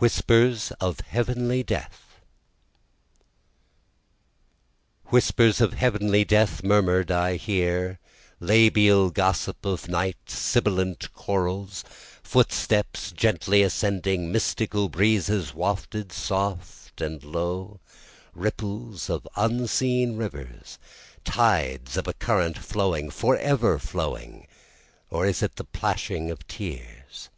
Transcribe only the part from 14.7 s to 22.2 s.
breezes wafted soft and low, Ripples of unseen rivers, tides of a